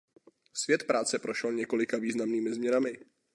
[0.53, 2.97] Svět práce prošel několika významnými změnami.